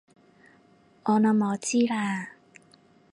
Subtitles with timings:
[1.03, 2.29] 我諗我知喇